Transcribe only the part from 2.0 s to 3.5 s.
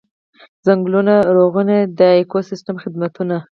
ایکوسیستمي خدمتونو.